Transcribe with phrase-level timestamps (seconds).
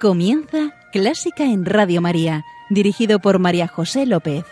[0.00, 4.44] Comienza Clásica en Radio María, dirigido por María José López.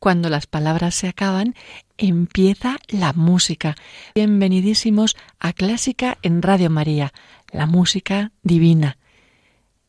[0.00, 1.54] Cuando las palabras se acaban,
[1.98, 3.76] empieza la música.
[4.16, 7.12] Bienvenidísimos a Clásica en Radio María,
[7.52, 8.98] la música divina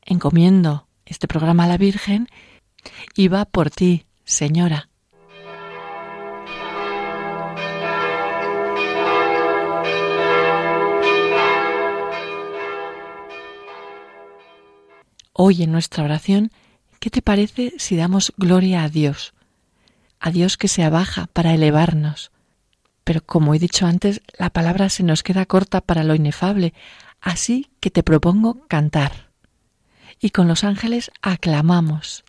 [0.07, 2.27] encomiendo este programa a la Virgen
[3.15, 4.89] y va por ti, Señora.
[15.33, 16.51] Hoy en nuestra oración,
[16.99, 19.35] ¿qué te parece si damos gloria a Dios?
[20.19, 22.31] A Dios que se abaja para elevarnos.
[23.03, 26.73] Pero como he dicho antes, la palabra se nos queda corta para lo inefable,
[27.21, 29.26] así que te propongo cantar
[30.19, 32.23] y con los ángeles aclamamos.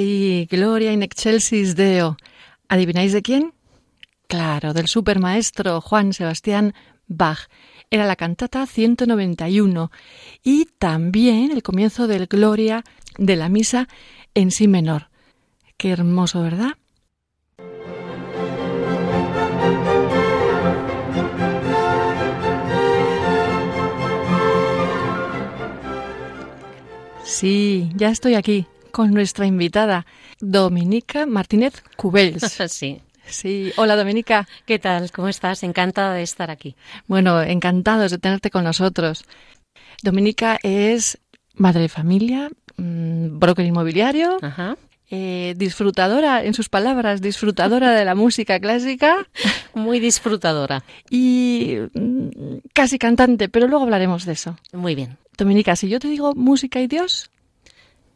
[0.00, 2.16] Sí, Gloria in excelsis Deo.
[2.70, 3.52] ¿Adivináis de quién?
[4.28, 6.72] Claro, del supermaestro Juan Sebastián
[7.06, 7.50] Bach.
[7.90, 9.90] Era la cantata 191
[10.42, 12.82] y también el comienzo del Gloria
[13.18, 13.88] de la misa
[14.32, 15.10] en sí menor.
[15.76, 16.78] Qué hermoso, ¿verdad?
[27.22, 30.06] Sí, ya estoy aquí con nuestra invitada,
[30.40, 32.42] Dominica Martínez Cubels.
[32.68, 33.00] sí.
[33.26, 34.48] Sí, hola Dominica.
[34.66, 35.12] ¿Qué tal?
[35.12, 35.62] ¿Cómo estás?
[35.62, 36.74] Encantada de estar aquí.
[37.06, 39.24] Bueno, encantados de tenerte con nosotros.
[40.02, 41.18] Dominica es
[41.54, 44.38] madre de familia, mm, broker inmobiliario,
[45.10, 49.28] eh, disfrutadora, en sus palabras, disfrutadora de la música clásica.
[49.74, 50.82] Muy disfrutadora.
[51.08, 54.56] Y mm, casi cantante, pero luego hablaremos de eso.
[54.72, 55.18] Muy bien.
[55.36, 57.30] Dominica, si yo te digo música y Dios,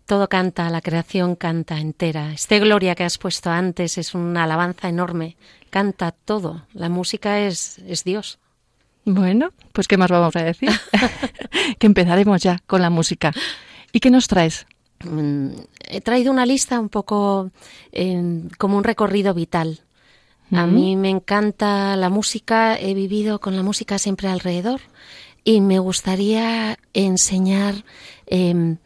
[0.06, 2.33] todo canta, la creación canta entera.
[2.33, 5.37] Este gloria que has puesto antes es una alabanza enorme.
[5.71, 6.67] Canta todo.
[6.73, 8.39] La música es, es Dios.
[9.05, 10.71] Bueno, pues ¿qué más vamos a decir?
[11.79, 13.33] que empezaremos ya con la música.
[13.93, 14.67] ¿Y qué nos traes?
[15.05, 15.51] Mm,
[15.89, 17.51] he traído una lista un poco
[18.59, 19.81] como un recorrido vital.
[20.53, 24.81] A mí me encanta la música, he vivido con la música siempre alrededor
[25.43, 27.85] y me gustaría enseñar
[28.27, 28.77] em,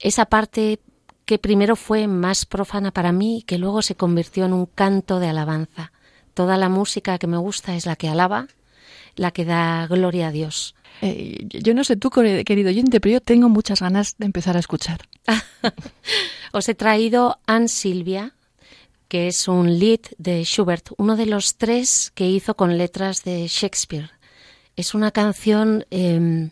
[0.00, 0.80] esa parte
[1.24, 5.18] que primero fue más profana para mí y que luego se convirtió en un canto
[5.18, 5.92] de alabanza.
[6.34, 8.46] Toda la música que me gusta es la que alaba,
[9.16, 10.74] la que da gloria a Dios.
[11.02, 14.60] Eh, yo no sé tú, querido oyente, pero yo tengo muchas ganas de empezar a
[14.60, 15.00] escuchar.
[16.52, 18.34] Os he traído Anne Silvia,
[19.08, 23.46] que es un lead de Schubert, uno de los tres que hizo con letras de
[23.48, 24.10] Shakespeare.
[24.76, 26.50] Es una canción em,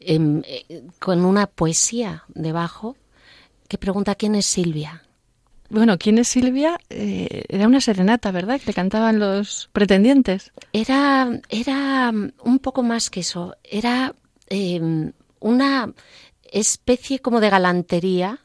[0.00, 2.96] eh, con una poesía debajo
[3.68, 5.02] que pregunta quién es Silvia.
[5.68, 6.78] Bueno, ¿quién es Silvia?
[6.90, 8.60] Eh, era una serenata, ¿verdad?
[8.60, 10.52] Que cantaban los pretendientes.
[10.72, 13.56] Era, era un poco más que eso.
[13.64, 14.14] Era
[14.48, 15.92] em, una
[16.52, 18.40] especie como de galantería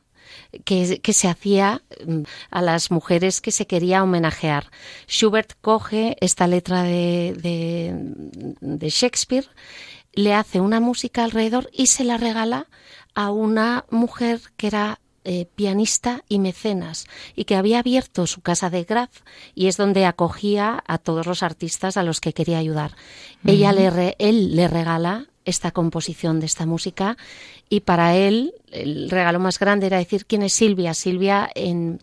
[0.65, 4.69] que, se hacía mm, a las mujeres que se quería homenajear.
[5.07, 7.33] Schubert coge esta letra de,
[8.61, 9.47] de, Shakespeare,
[10.13, 12.67] le hace una música alrededor y se la regala
[13.13, 17.05] a una mujer que era eh, pianista y mecenas
[17.35, 19.11] y que había abierto su casa de Graz
[19.53, 22.95] y es donde acogía a todos los artistas a los que quería ayudar.
[23.45, 27.17] Ella le él le regala esta composición de esta música
[27.69, 30.93] y para él el regalo más grande era decir quién es Silvia.
[30.93, 31.99] Silvia en,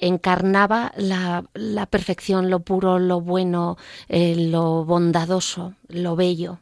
[0.00, 3.76] encarnaba la, la, perfección, lo puro, lo bueno,
[4.08, 6.60] eh, lo bondadoso, lo bello.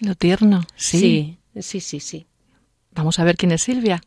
[0.00, 1.38] Lo tierno, sí.
[1.54, 2.26] Sí, sí, sí, sí.
[2.92, 4.00] Vamos a ver quién es Silvia.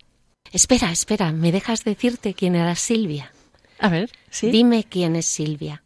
[0.51, 3.31] Espera, espera, ¿me dejas decirte quién era Silvia?
[3.79, 4.51] A ver, sí.
[4.51, 5.83] Dime quién es Silvia.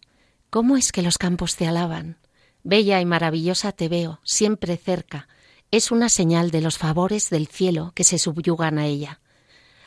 [0.49, 2.17] ¿Cómo es que los campos te alaban?
[2.63, 5.27] Bella y maravillosa te veo, siempre cerca.
[5.69, 9.19] Es una señal de los favores del cielo que se subyugan a ella.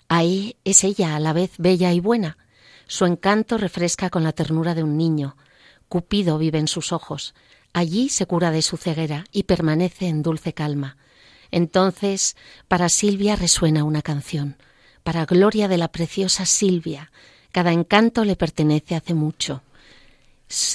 [0.08, 2.38] Ahí es ella a la vez bella y buena.
[2.86, 5.36] Su encanto refresca con la ternura de un niño.
[5.88, 7.34] Cupido vive en sus ojos.
[7.72, 10.96] Allí se cura de su ceguera y permanece en dulce calma.
[11.50, 12.36] Entonces,
[12.66, 14.56] para Silvia resuena una canción.
[15.02, 17.10] Para gloria de la preciosa Silvia.
[17.52, 19.62] Cada encanto le pertenece hace mucho.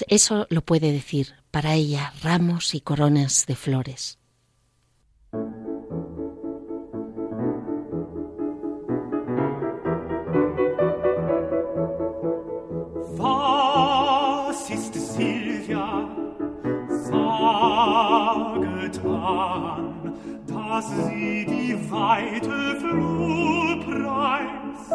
[0.07, 4.17] Eso lo puede decir, para ella ramos y coronas de flores.
[18.93, 20.13] Saget an,
[20.47, 24.93] dass sie die weite Flur preist.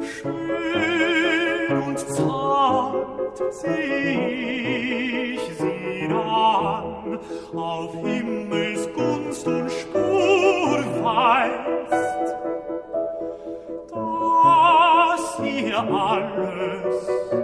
[0.00, 7.18] Schön und zart seh ich sie an,
[7.54, 12.34] auf Himmelsgunst und Spur weist,
[13.90, 17.43] dass ihr alles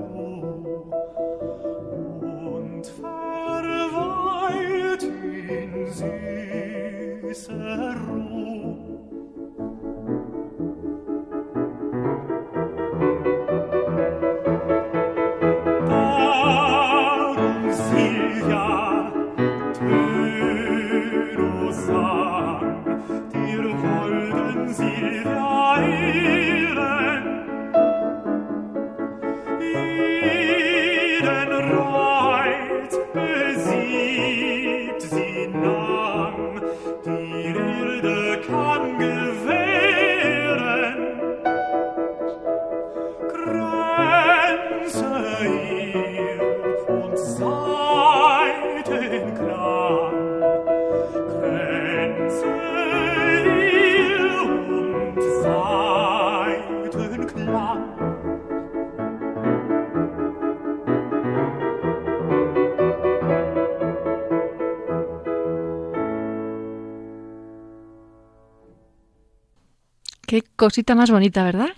[70.61, 71.69] cosita más bonita, ¿verdad?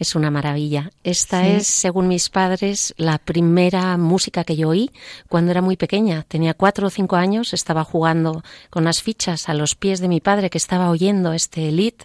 [0.00, 0.90] Es una maravilla.
[1.04, 1.50] Esta Sí.
[1.52, 4.90] es, según mis padres, la primera música que yo oí
[5.28, 6.24] cuando era muy pequeña.
[6.26, 10.20] Tenía cuatro o cinco años, estaba jugando con las fichas a los pies de mi
[10.20, 12.04] padre que estaba oyendo este elite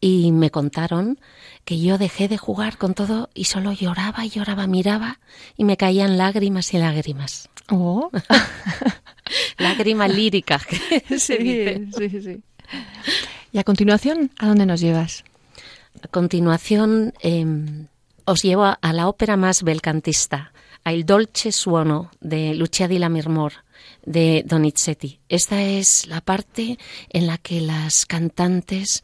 [0.00, 1.18] y me contaron
[1.64, 5.18] que yo dejé de jugar con todo y solo lloraba y lloraba, miraba
[5.56, 7.48] y me caían lágrimas y lágrimas.
[7.68, 8.10] Oh,
[9.58, 10.60] Lágrima lírica.
[11.08, 11.86] se sí, dice.
[11.98, 12.42] sí, sí.
[13.50, 15.24] Y a continuación, ¿a dónde nos llevas?
[16.02, 17.46] A continuación, eh,
[18.24, 20.52] os llevo a, la ópera más belcantista,
[20.84, 23.63] a Il Dolce Suono de Lucia di Lammermoor
[24.04, 25.20] de Donizetti.
[25.28, 26.78] Esta es la parte
[27.10, 29.02] en la que las cantantes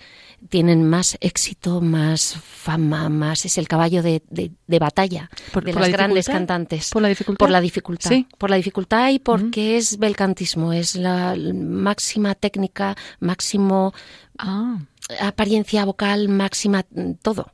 [0.48, 5.72] tienen más éxito, más fama, más es el caballo de, de- de batalla ¿Por- de
[5.72, 6.90] por las la grandes cantantes.
[6.90, 7.38] ¿Por la dificultad?
[7.38, 8.10] Por la dificultad.
[8.10, 8.26] Sí.
[8.38, 13.92] Por la dificultad y porque es belcantismo, es la máxima técnica, máximo
[14.38, 14.78] Ah,
[15.20, 17.52] apariencia vocal máxima, mm, todo.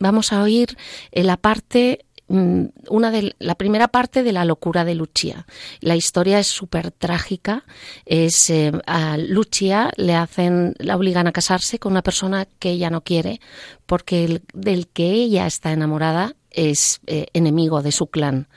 [0.00, 0.76] Vamos a oír
[1.12, 5.46] eh, la parte, una de la primera parte de la locura de Lucia.
[5.80, 7.64] La historia es súper trágica.
[8.04, 12.90] Es eh, a Lucia le hacen, la obligan a casarse con una persona que ella
[12.90, 13.40] no quiere,
[13.86, 18.48] porque el, del que ella está enamorada es eh, enemigo de su clan.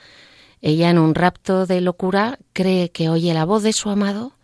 [0.60, 4.36] Ella en un rapto de locura cree que oye la voz de su amado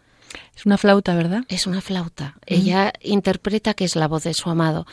[0.57, 1.45] es una flauta, ¿verdad?
[1.49, 2.37] es una flauta.
[2.47, 4.87] Ella interpreta que es la voz de su amado.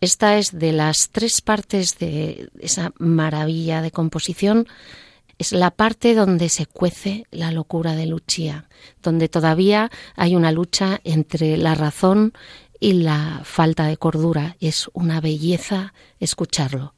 [0.00, 4.66] Esta es de las tres partes de esa maravilla de composición.
[5.38, 8.68] Es la parte donde se cuece la locura de Lucia,
[9.02, 12.32] donde todavía hay una lucha entre la razón
[12.78, 14.56] y la falta de cordura.
[14.60, 16.94] Es una belleza escucharlo.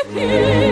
[0.00, 0.16] Thank
[0.66, 0.71] you.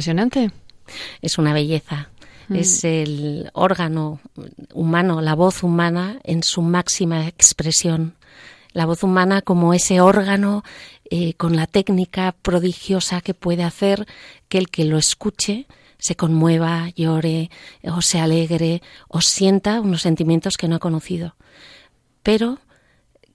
[0.00, 0.50] Impresionante.
[1.20, 2.08] Es una belleza.
[2.48, 2.56] Mm.
[2.56, 4.18] Es el órgano
[4.72, 8.14] humano, la voz humana en su máxima expresión.
[8.72, 10.64] La voz humana como ese órgano
[11.10, 14.06] eh, con la técnica prodigiosa que puede hacer
[14.48, 15.66] que el que lo escuche
[15.98, 17.50] se conmueva, llore,
[17.82, 21.36] o se alegre, o sienta unos sentimientos que no ha conocido.
[22.22, 22.58] Pero,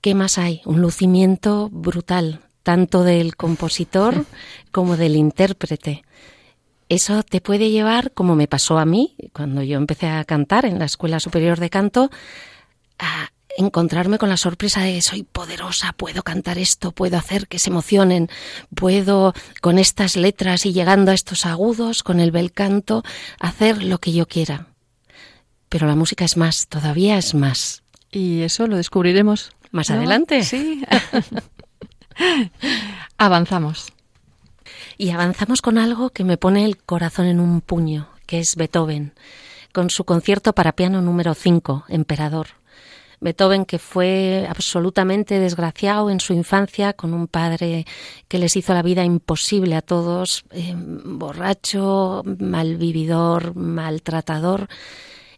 [0.02, 0.64] ¿qué más hay?
[0.66, 4.26] Un lucimiento brutal, tanto del compositor
[4.72, 6.06] como del intérprete.
[6.88, 10.78] Eso te puede llevar, como me pasó a mí, cuando yo empecé a cantar en
[10.78, 12.12] la Escuela Superior de Canto,
[13.00, 17.70] a encontrarme con la sorpresa de soy poderosa, puedo cantar esto, puedo hacer que se
[17.70, 18.30] emocionen,
[18.76, 23.04] puedo con estas letras y llegando a estos agudos, con el bel canto,
[23.40, 24.68] hacer lo que yo quiera.
[25.70, 27.84] Pero la música es más, todavía es más.
[28.12, 29.98] Y eso lo descubriremos Más ¿no?
[29.98, 30.44] adelante.
[30.44, 30.84] Sí.
[33.18, 33.88] Avanzamos.
[34.98, 39.14] Y avanzamos con algo que me pone el corazón en un puño, que es Beethoven,
[39.74, 42.48] con su concierto para piano número 5, Emperador.
[43.20, 47.86] Beethoven, que fue absolutamente desgraciado en su infancia, con un padre
[48.28, 54.68] que les hizo la vida imposible a todos, eh, borracho, malvividor, maltratador,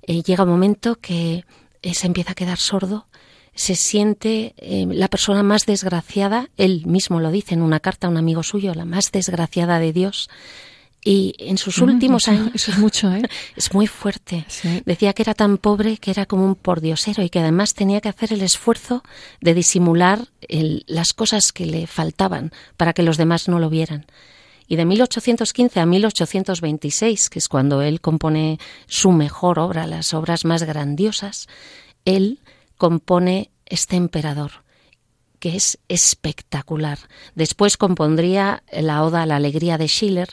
[0.02, 1.46] eh, llega un momento que
[1.94, 3.08] se empieza a quedar sordo,
[3.58, 8.10] se siente eh, la persona más desgraciada, él mismo lo dice en una carta a
[8.10, 10.30] un amigo suyo, la más desgraciada de Dios.
[11.04, 13.22] Y en sus últimos Mm, eso, años Eso es mucho, ¿eh?
[13.56, 14.46] es muy fuerte.
[14.48, 14.82] Sí.
[14.86, 18.10] Decía que era tan pobre que era como un pordiosero y que además tenía que
[18.10, 19.04] hacer el esfuerzo
[19.42, 24.06] de disimular el- las cosas que le faltaban para que los demás no lo vieran.
[24.68, 30.46] Y de 1815 a 1826, que es cuando él compone su mejor obra, las obras
[30.46, 31.48] más grandiosas,
[32.06, 32.40] él
[32.78, 34.52] compone este emperador
[35.40, 36.98] que es espectacular.
[37.36, 40.30] Después compondría la Oda a la Alegría de Schiller,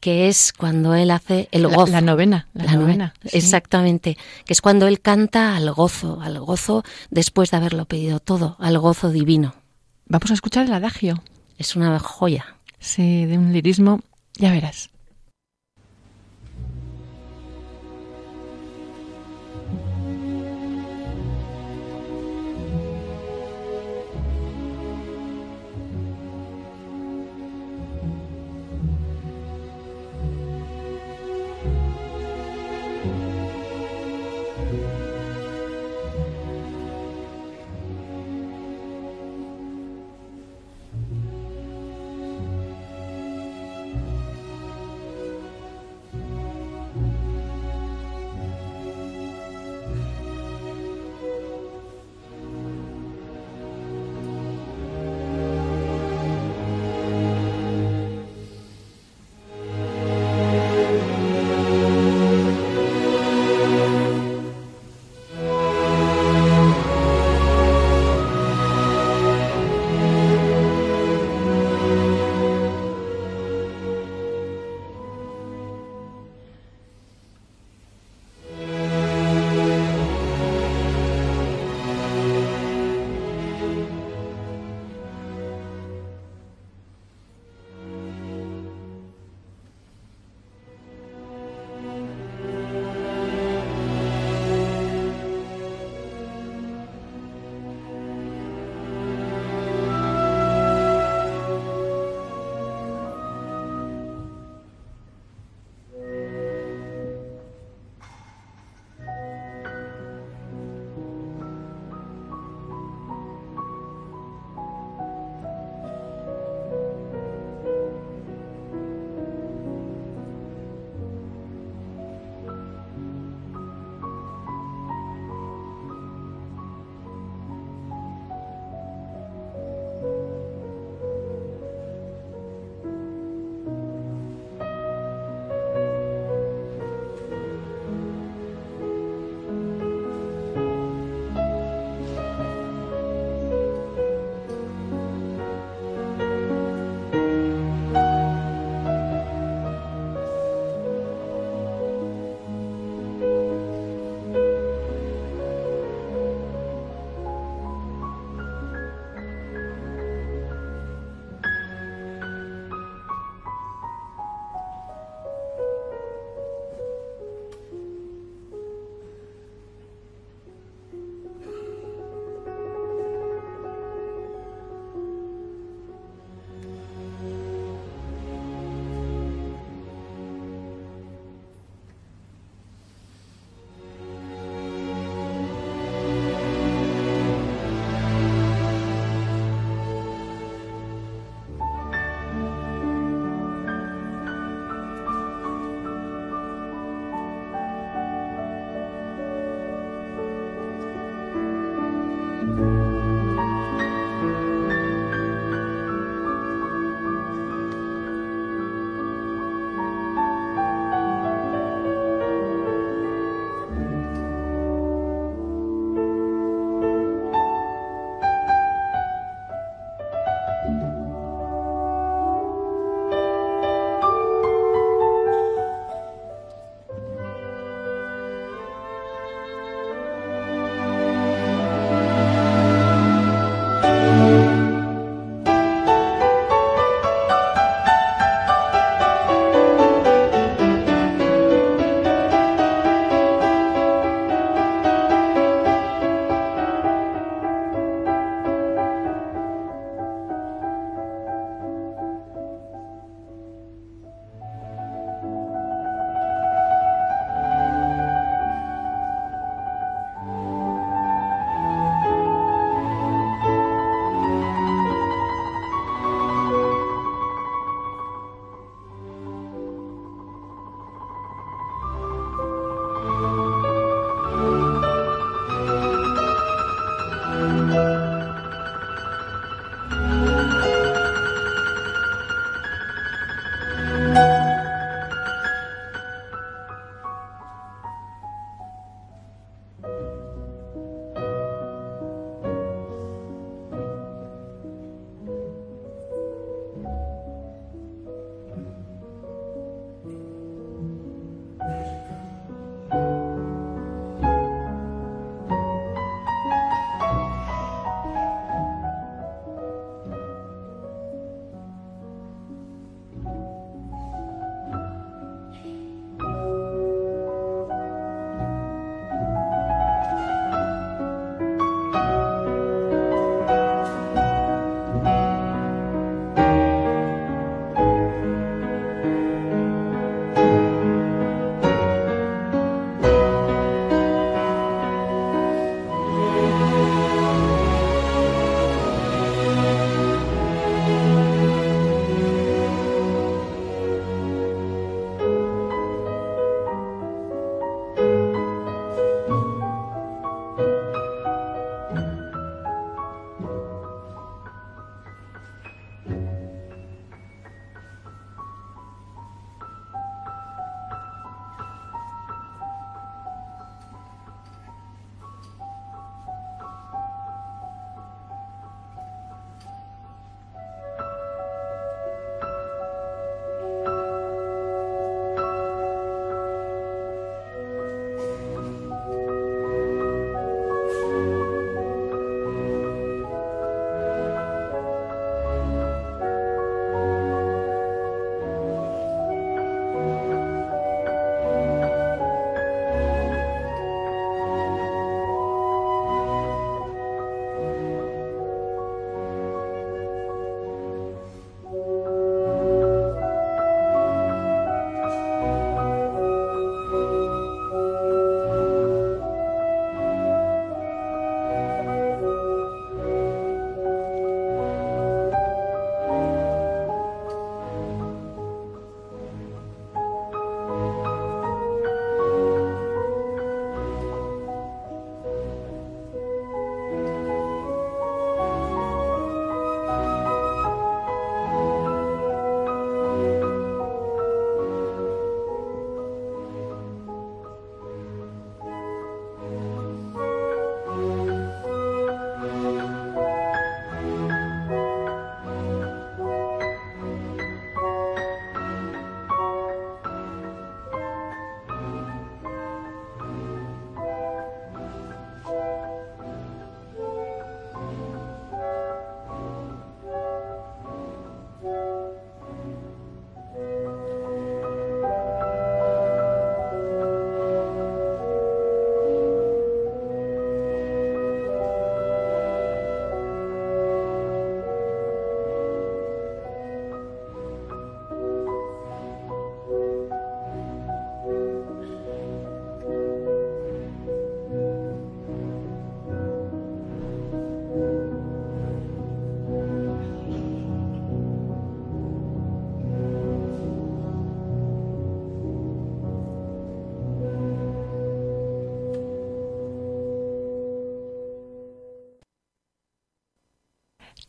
[0.00, 1.92] que es cuando él hace el La, gozo.
[1.92, 2.48] la novena.
[2.54, 3.14] La, La novena.
[3.22, 3.36] sí.
[3.36, 8.56] Exactamente, que es cuando él canta al gozo, al gozo después de haberlo pedido todo,
[8.58, 9.54] al gozo divino.
[10.06, 11.22] Vamos a escuchar el adagio.
[11.58, 12.56] Es una joya.
[12.78, 14.00] Sí, de un lirismo.
[14.36, 14.88] Ya verás.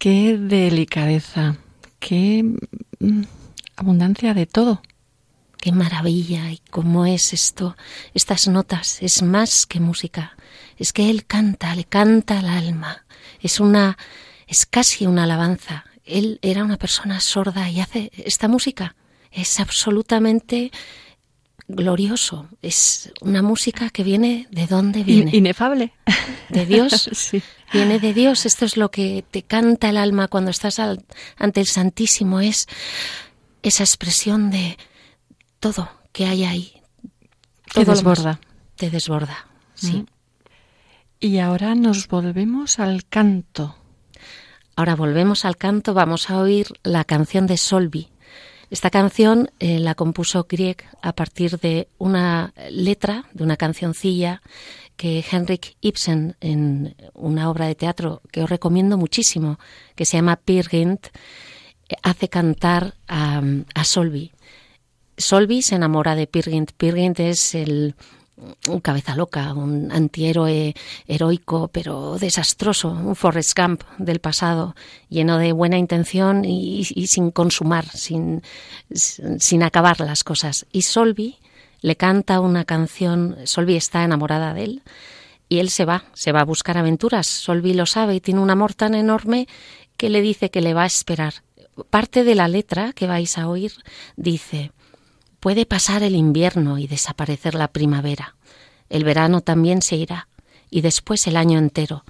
[0.09, 1.57] Qué delicadeza,
[1.99, 2.41] qué
[2.99, 3.23] mm,
[3.75, 4.81] abundancia de todo.
[5.57, 7.75] Qué maravilla y cómo es esto,
[8.13, 10.37] estas notas, es más que música.
[10.77, 13.05] Es que él canta, le canta al alma.
[13.41, 13.97] Es una,
[14.47, 15.83] es casi una alabanza.
[16.05, 18.95] Él era una persona sorda y hace esta música.
[19.29, 20.71] Es absolutamente
[21.67, 22.47] glorioso.
[22.61, 25.31] Es una música que viene de dónde viene.
[25.35, 25.93] Inefable.
[26.49, 27.09] De Dios.
[27.13, 27.41] sí.
[27.73, 28.45] Viene de Dios.
[28.45, 31.03] Esto es lo que te canta el alma cuando estás al-
[31.37, 32.39] ante el Santísimo.
[32.39, 32.67] Es
[33.63, 34.77] esa expresión de
[35.59, 36.73] todo que hay ahí.
[37.73, 38.39] Te Todo desborda.
[38.75, 39.47] Te desborda.
[39.73, 39.93] Sí.
[39.97, 40.05] Mm.
[41.19, 43.75] Y ahora nos volvemos al canto.
[44.75, 48.09] Ahora volvemos al canto, vamos a oír la canción de Solvi.
[48.69, 54.41] Esta canción eh, la compuso Grieg a partir de una letra, de una cancioncilla
[54.97, 59.57] que Henrik Ibsen, en una obra de teatro que os recomiendo muchísimo,
[59.95, 61.07] que se llama Peer Gynt,
[62.03, 63.41] hace cantar a,
[63.73, 64.33] a Solvi.
[65.17, 66.27] Solvi se enamora de.
[66.27, 67.95] Peer Gynt es el,
[68.67, 70.75] un cabeza loca, un antihéroe
[71.07, 74.75] heroico pero desastroso, un Forrest Gump del pasado,
[75.09, 78.43] lleno de buena intención y, sin consumar, sin,
[78.93, 80.65] sin acabar las cosas.
[80.71, 81.37] Y Solvi
[81.81, 84.81] le canta una canción, Solvi está enamorada de él
[85.49, 87.27] y él se va, se va a buscar aventuras.
[87.27, 89.47] Solvi lo sabe y tiene un amor tan enorme
[89.97, 91.33] que le dice que le va a esperar.
[91.89, 93.71] Parte de la letra que vais a oír
[94.15, 94.71] dice,
[95.39, 98.35] Puede pasar el invierno y desaparecer la primavera.
[98.89, 100.27] El verano también se irá
[100.69, 102.03] y después el año entero.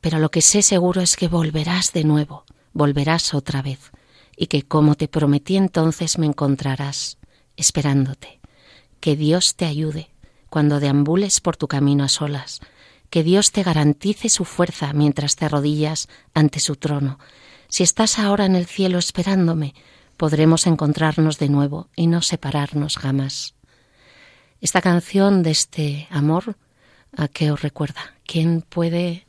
[0.00, 3.92] Pero lo que sé seguro es que volverás de nuevo, volverás otra vez,
[4.36, 7.18] y que como te prometí entonces me encontrarás,
[7.56, 8.40] esperándote.
[9.00, 10.10] Que Dios te ayude
[10.48, 12.60] cuando deambules por tu camino a solas,
[13.10, 17.18] que Dios te garantice su fuerza mientras te arrodillas ante su trono.
[17.68, 19.74] Si estás ahora en el cielo esperándome,
[20.16, 23.54] podremos encontrarnos de nuevo y no separarnos jamás.
[24.60, 26.56] Esta canción de este amor,
[27.16, 28.14] ¿a qué os recuerda?
[28.26, 29.26] ¿Quién puede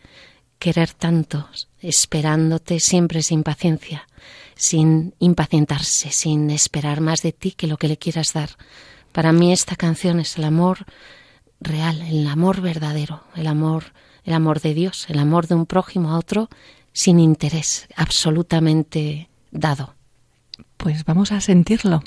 [0.60, 1.50] querer tanto,
[1.82, 4.08] esperándote siempre sin paciencia,
[4.56, 8.52] sin impacientarse, sin esperar más de ti que lo que le quieras dar?
[9.12, 10.86] Para mí esta canción es el amor
[11.60, 13.93] real, el amor verdadero, el amor,
[14.24, 16.50] el amor de Dios, el amor de un prójimo a otro
[16.93, 19.94] sin interés, absolutamente dado.
[20.86, 22.04] Pues vamos a sentirlo.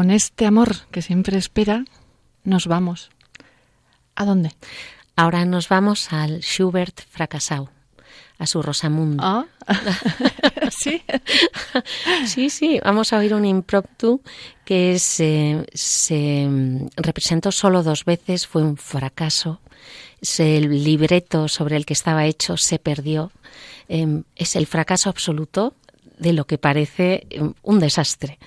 [0.00, 1.84] Con este amor que siempre espera,
[2.42, 3.10] nos vamos.
[4.14, 4.50] ¿A dónde?
[5.14, 7.68] Ahora nos vamos al Schubert fracasado,
[8.38, 9.22] a su Rosamundo.
[9.22, 9.44] Ah,
[10.70, 11.02] sí.
[12.24, 14.22] Sí, sí, vamos a oír un impromptu
[14.64, 19.60] que se, se mm, representó solo dos veces, fue un fracaso.
[20.22, 23.32] Se- El libreto sobre el que estaba hecho se perdió.
[23.86, 25.74] Em, es el fracaso absoluto
[26.16, 28.38] de lo que parece em, un desastre.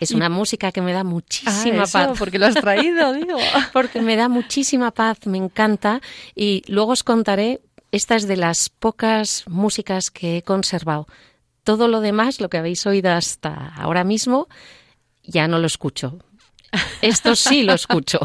[0.00, 2.18] Es una música que me da Ah, muchísima eso, paz.
[2.18, 3.38] porque lo has traído, digo.
[3.72, 6.00] porque me da muchísima paz, me encanta
[6.34, 7.60] y luego os contaré,
[7.92, 11.06] esta es de las pocas músicas que he conservado.
[11.64, 14.48] Todo lo demás, lo que habéis oído hasta ahora mismo,
[15.24, 16.18] ya no lo escucho.
[17.00, 18.18] Esto sí lo escucho.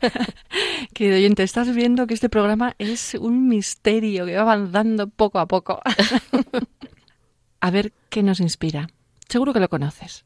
[0.94, 5.46] Querido oyente, estás viendo que este programa es un misterio que va avanzando poco a
[5.46, 5.80] poco.
[7.60, 8.88] a ver qué nos inspira.
[9.28, 10.24] Seguro que lo conoces.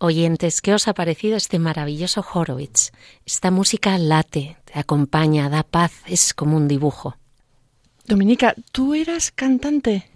[0.00, 2.92] Oyentes, ¿qué os ha parecido este maravilloso Horowitz?
[3.26, 7.16] Esta música late, te acompaña, da paz, es como un dibujo.
[8.06, 10.08] Dominica, ¿tú eras cantante?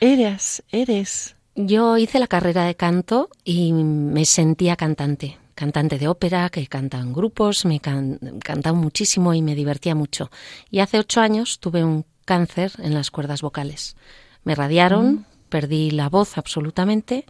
[0.00, 1.34] Eras, eres.
[1.56, 5.38] Yo hice la carrera de canto y me sentía cantante.
[5.56, 10.30] Cantante de ópera, que canta en grupos, me can cantaba muchísimo y me divertía mucho.
[10.70, 13.96] Y hace ocho años tuve un cáncer en las cuerdas vocales.
[14.44, 17.26] Me radiaron, perdí la voz absolutamente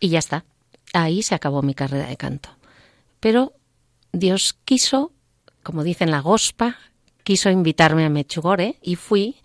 [0.00, 0.46] y ya está.
[0.94, 2.48] Ahí se acabó mi carrera de canto.
[3.20, 3.52] Pero
[4.12, 5.12] Dios quiso,
[5.62, 6.78] como dicen la gospa,
[7.22, 9.36] quiso invitarme a Mechugore y fui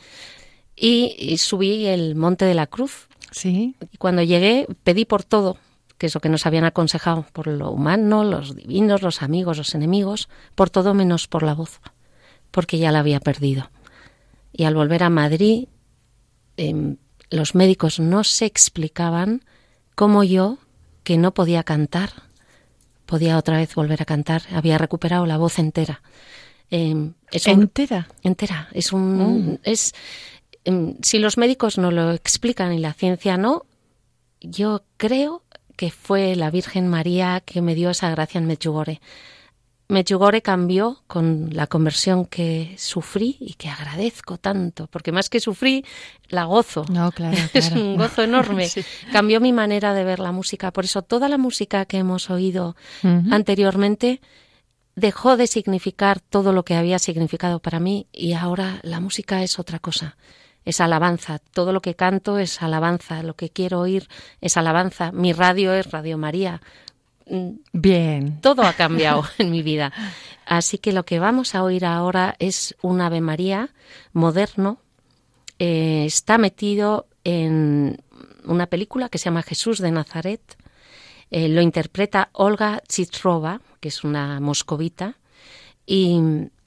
[0.75, 3.09] y, y subí el Monte de la Cruz.
[3.31, 3.75] Sí.
[3.91, 5.57] Y cuando llegué pedí por todo,
[5.99, 9.75] que es lo que nos habían aconsejado, por lo humano, los divinos, los amigos, los
[9.75, 11.81] enemigos, por todo menos por la voz,
[12.51, 13.69] porque ya la había perdido.
[14.53, 15.67] Y al volver a Madrid,
[16.55, 16.97] em,
[17.29, 19.43] los médicos no se explicaban
[19.93, 20.57] cómo yo,
[21.09, 22.11] que no podía cantar,
[23.07, 26.03] podía otra vez volver a cantar, había recuperado la voz entera.
[26.69, 28.07] Em, es un- Entera.
[28.21, 28.67] entera.
[28.73, 29.95] Es un es
[30.65, 33.65] em, si los médicos no lo explican y la ciencia no,
[34.39, 35.41] yo creo
[35.75, 39.01] que fue la Virgen María que me dio esa gracia en Medjugorje.
[39.89, 45.83] Medjugorje cambió con la conversión que sufrí y que agradezco tanto, porque más que sufrí,
[46.27, 46.85] la gozo.
[46.91, 48.69] No, claro, Es un gozo enorme.
[48.69, 48.83] Sí.
[49.11, 50.71] Cambió mi manera de ver la música.
[50.71, 52.75] Por eso toda la música que hemos oído
[53.31, 54.21] anteriormente
[54.95, 59.57] dejó de significar todo lo que había significado para mí y ahora la música es
[59.57, 60.17] otra cosa.
[60.65, 61.39] Es alabanza.
[61.39, 63.23] Todo lo que canto es alabanza.
[63.23, 64.07] Lo que quiero oír
[64.39, 65.11] es alabanza.
[65.11, 66.61] Mi radio es Radio María.
[67.73, 68.41] Bien.
[68.41, 69.93] Todo ha cambiado en mi vida.
[70.45, 73.69] Así que lo que vamos a oír ahora es un Ave María
[74.13, 74.79] moderno.
[75.59, 78.01] Eh, está metido en
[78.45, 80.41] una película que se llama Jesús de Nazaret.
[81.29, 85.17] Eh, lo interpreta Olga Chitrova, que es una moscovita,
[85.85, 86.19] y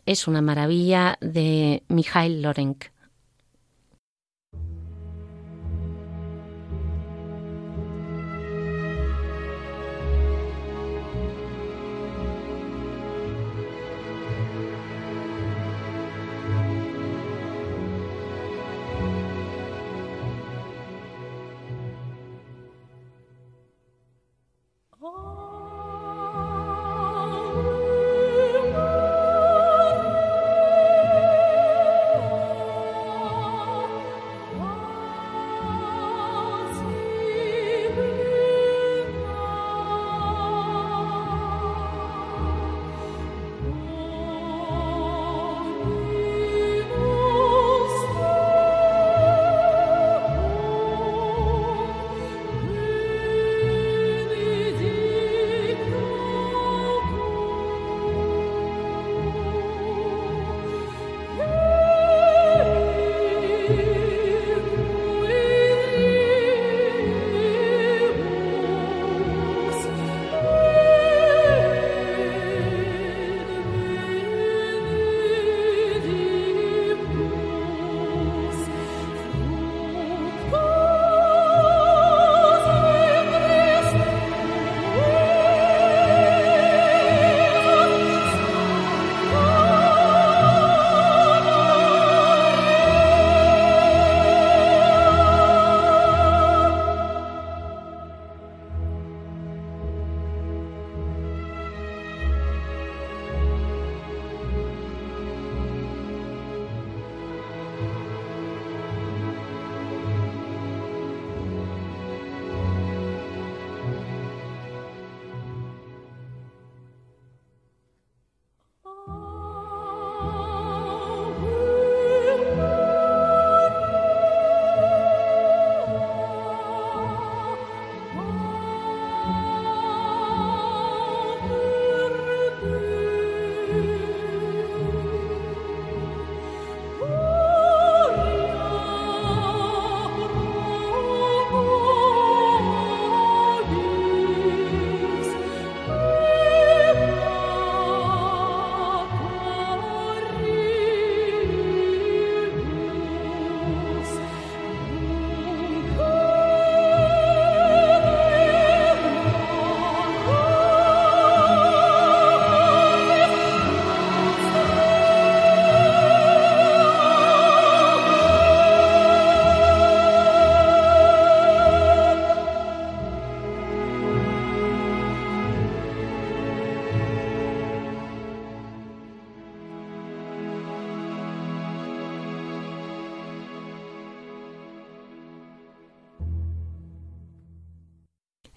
[0.06, 2.91] es una maravilla de Mikhail Lorenk.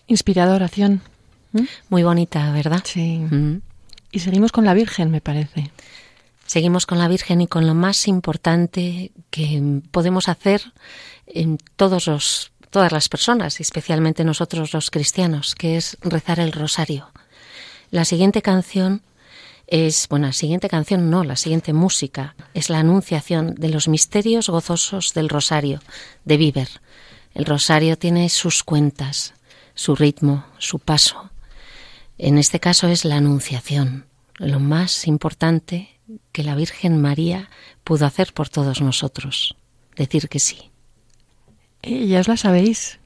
[0.07, 1.01] Inspiradora oración.
[1.51, 1.63] ¿Mm?
[1.89, 2.81] Muy bonita, ¿verdad?
[2.83, 3.19] Sí.
[3.19, 3.61] Mm.
[4.11, 5.71] Y seguimos con la Virgen, me parece.
[6.45, 10.61] Seguimos con la Virgen y con lo más importante que podemos hacer
[11.27, 17.09] en todos los, todas las personas, especialmente nosotros los cristianos, que es rezar el rosario.
[17.89, 19.01] La siguiente canción
[19.67, 24.49] es, bueno, la siguiente canción no, la siguiente música es la anunciación de los misterios
[24.49, 25.81] gozosos del rosario
[26.25, 26.69] de Bieber.
[27.33, 29.33] El rosario tiene sus cuentas,
[29.75, 31.29] su ritmo, su paso.
[32.17, 34.07] En este caso es la anunciación,
[34.37, 35.99] lo más importante
[36.31, 37.49] que la Virgen María
[37.83, 39.55] pudo hacer por todos nosotros.
[39.95, 40.71] Decir que sí.
[41.81, 42.99] Eh, ya os la sabéis.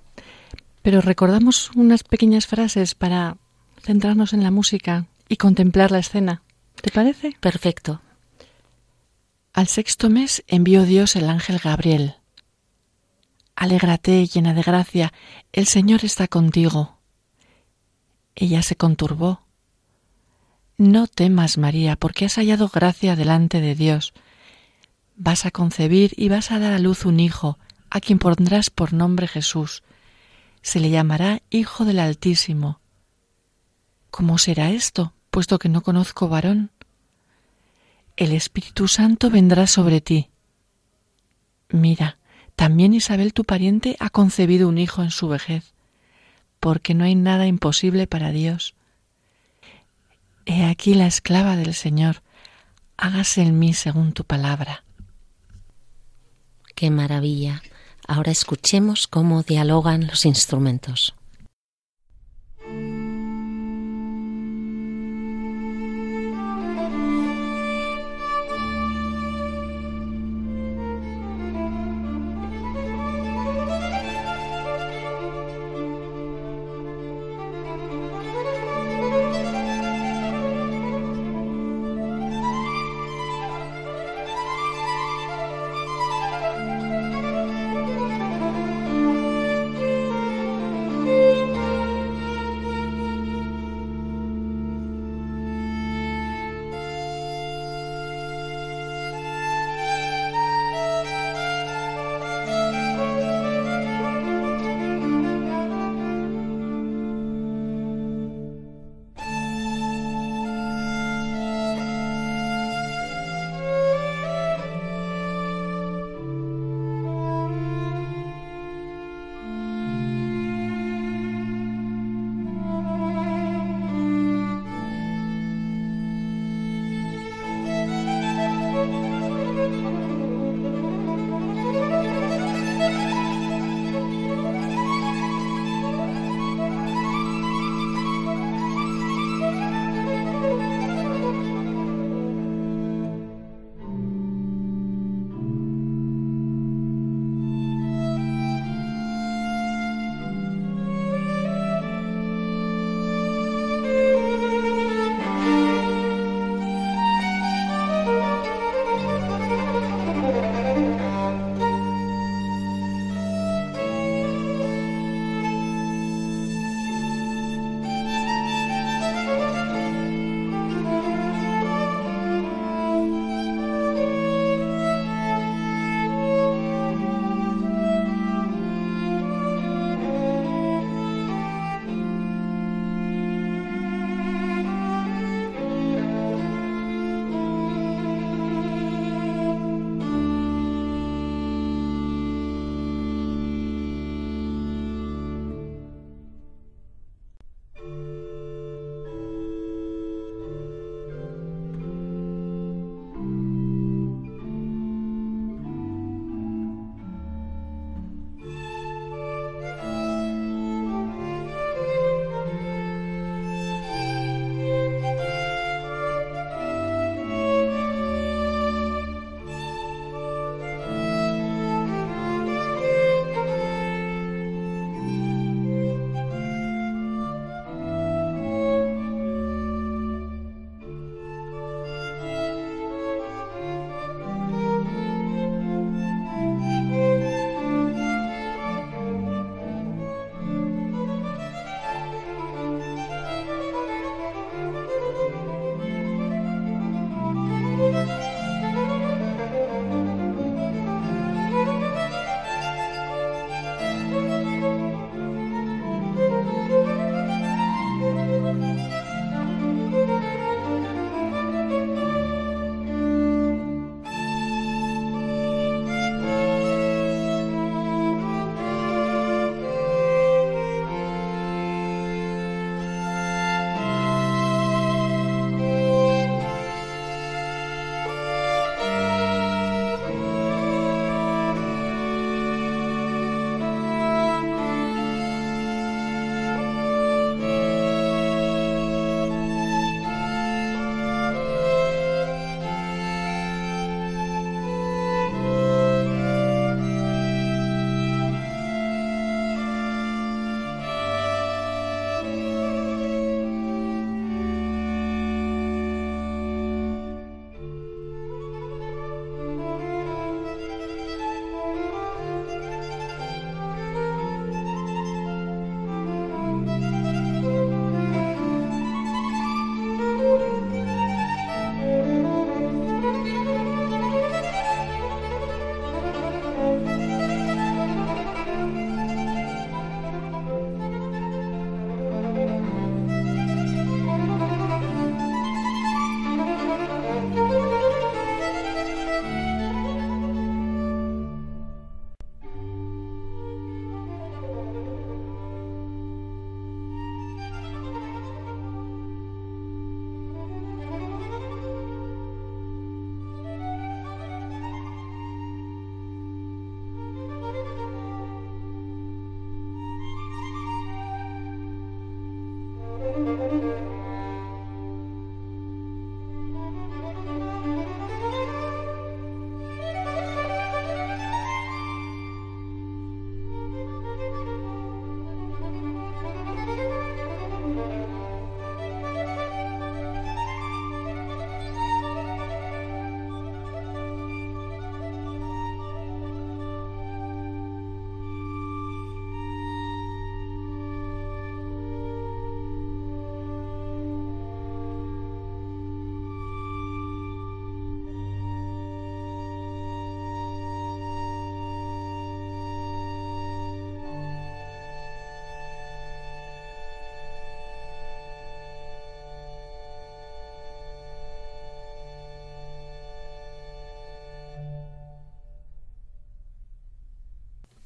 [0.81, 3.37] Pero recordamos unas pequeñas frases para
[3.81, 6.41] centrarnos en la música y contemplar la escena.
[6.81, 7.35] ¿Te parece?
[7.39, 8.01] Perfecto.
[9.53, 12.15] Al sexto mes envió Dios el ángel Gabriel.
[13.59, 15.11] Alégrate, llena de gracia,
[15.51, 16.97] el Señor está contigo.
[18.33, 19.41] Ella se conturbó.
[20.77, 24.13] No temas, María, porque has hallado gracia delante de Dios.
[25.17, 28.93] Vas a concebir y vas a dar a luz un hijo, a quien pondrás por
[28.93, 29.83] nombre Jesús.
[30.61, 32.79] Se le llamará Hijo del Altísimo.
[34.09, 36.71] ¿Cómo será esto, puesto que no conozco varón?
[38.15, 40.29] El Espíritu Santo vendrá sobre ti.
[41.67, 42.18] Mira,
[42.59, 45.71] también Isabel tu pariente ha concebido un hijo en su vejez,
[46.59, 48.75] porque no hay nada imposible para Dios.
[50.45, 52.21] He aquí la esclava del Señor,
[52.97, 54.83] hágase en mí según tu palabra.
[56.75, 57.63] Qué maravilla.
[58.05, 61.15] Ahora escuchemos cómo dialogan los instrumentos.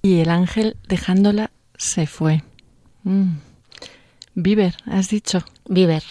[0.05, 2.43] Y el ángel, dejándola, se fue.
[3.03, 3.37] Mm.
[4.35, 5.45] Bieber, has dicho.
[5.69, 6.03] Bieber.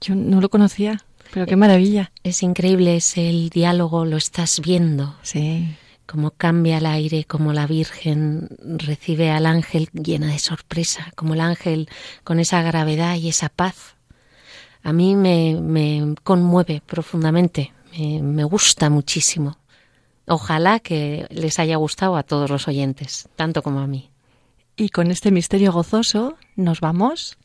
[0.00, 2.12] Yo no lo conocía, pero qué maravilla.
[2.24, 5.16] Es increíble, es el diálogo, lo estás viendo.
[5.20, 5.76] Sí.
[6.06, 11.42] Cómo cambia el aire, como la Virgen recibe al ángel llena de sorpresa, como el
[11.42, 11.90] ángel
[12.24, 13.96] con esa gravedad y esa paz.
[14.82, 19.58] A mí me, me conmueve profundamente, me, me gusta muchísimo.
[20.32, 24.10] Ojalá que les haya gustado a todos los oyentes, tanto como a mí.
[24.76, 27.36] Y con este misterio gozoso nos vamos.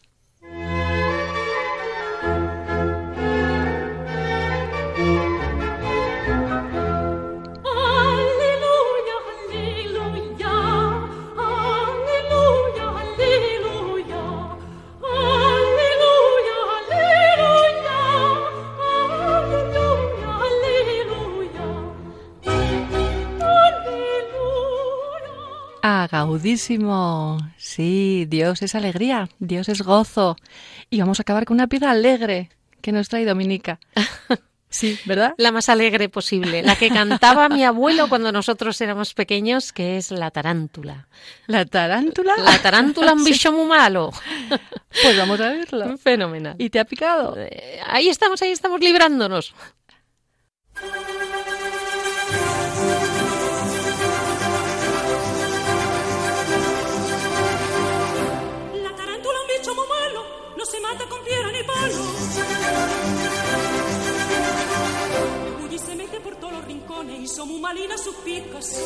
[26.08, 27.38] Gaudísimo.
[27.58, 30.36] Sí, Dios es alegría, Dios es gozo.
[30.89, 32.49] Y vamos a acabar con una piedra alegre
[32.82, 33.80] que nos trae Dominica.
[34.76, 35.34] Sí, ¿verdad?
[35.38, 40.12] La más alegre posible, la que cantaba mi abuelo cuando nosotros éramos pequeños, que es
[40.12, 41.08] la tarántula.
[41.47, 42.34] La tarántula.
[42.36, 44.12] La tarántula un bicho muy malo.
[45.01, 45.97] Pues vamos a verlo.
[45.97, 46.56] Fenomenal.
[46.58, 47.38] ¿Y te ha picado?
[47.38, 49.56] Eh, ahí estamos, ahí estamos librándonos.
[67.26, 68.86] Los rincones y son muy malinas sus picaciones.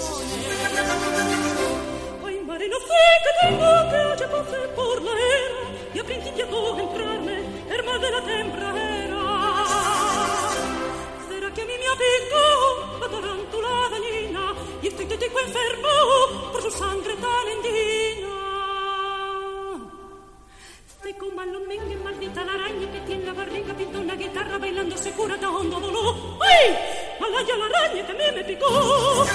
[2.26, 2.86] Ay, madre, no sé
[3.24, 5.62] qué tengo que oye pasé por la era
[5.94, 9.66] y a principio con entrarme, hermano de la temprana.
[11.28, 16.62] ¿Será que a mí me ha picado la tarántula dañina y estoy tetico enfermo por
[16.62, 17.48] su sangre tan
[21.02, 24.98] Te coma los mengues, maldita la araña que tiene la barriga, pinta una guitarra bailando
[24.98, 26.16] se cura de hondo dolor.
[26.42, 26.78] ¡Ay!
[27.22, 29.26] ¡Malaya la araña que a me picó!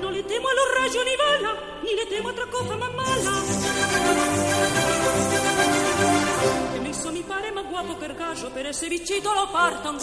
[0.00, 2.94] No le temo a los rayos ni bala, ni le temo a otra cosa más
[2.94, 3.42] mala.
[6.72, 9.90] Que me hizo mi padre más guapo que el gallo, pero ese bichito lo parta
[9.90, 10.00] un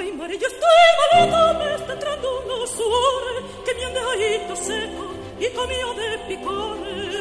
[0.00, 5.12] Ay, madre, yo estoy malito, me está entrando unos sudores que me han dejadito seco
[5.38, 7.14] y comido de picones.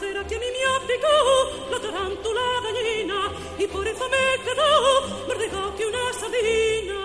[0.00, 4.16] ¿Será que a mí me ha picado la tarántula dañina y por eso me
[5.28, 7.00] más delgado que una sardina?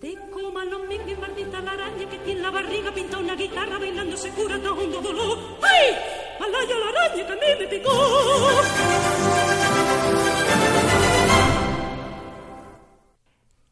[0.00, 4.16] Te coma los mingues, maldita la araña que tiene la barriga, pinta una guitarra bailando
[4.16, 5.38] se cura de hondo dolor.
[5.62, 5.96] ¡Ay!
[6.38, 9.13] ¡Alaya la araña que a mí me picó!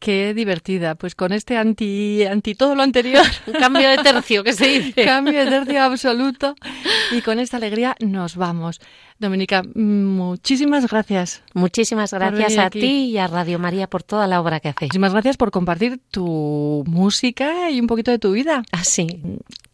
[0.03, 0.95] Qué divertida.
[0.95, 3.25] Pues con este anti, anti todo lo anterior.
[3.47, 5.05] Un cambio de tercio, que se dice.
[5.05, 6.55] Cambio de tercio absoluto.
[7.13, 8.81] Y con esta alegría nos vamos.
[9.17, 11.41] Dominica, muchísimas gracias.
[11.53, 12.81] Muchísimas gracias a aquí.
[12.81, 14.89] ti y a Radio María por toda la obra que hacéis.
[14.89, 18.63] Muchísimas gracias por compartir tu música y un poquito de tu vida.
[18.73, 19.21] Así.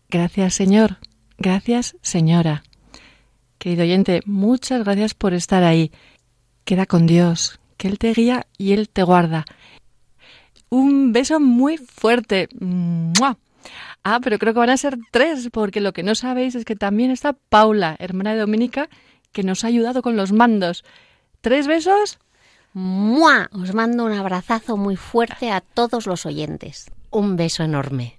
[0.09, 0.97] Gracias, Señor.
[1.39, 2.61] Gracias, señora.
[3.57, 5.91] Querido oyente, muchas gracias por estar ahí.
[6.65, 9.45] Queda con Dios, que Él te guía y Él te guarda.
[10.69, 12.47] Un beso muy fuerte.
[12.59, 13.37] ¡Mua!
[14.03, 16.75] Ah, pero creo que van a ser tres, porque lo que no sabéis es que
[16.75, 18.89] también está Paula, hermana de Dominica,
[19.31, 20.85] que nos ha ayudado con los mandos.
[21.41, 22.19] ¿Tres besos?
[22.73, 23.49] ¡Mua!
[23.51, 26.91] Os mando un abrazazo muy fuerte a todos los oyentes.
[27.11, 28.18] Un beso enorme.